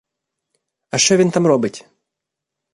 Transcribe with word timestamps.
А 0.89 0.97
що 0.97 1.17
він 1.17 1.31
там 1.31 1.47
робить? 1.47 1.85